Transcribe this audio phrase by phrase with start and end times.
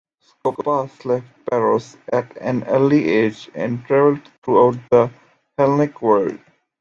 [0.33, 5.11] Skopas left Paros at an early age and travelled throughout the
[5.59, 6.39] Hellenic world.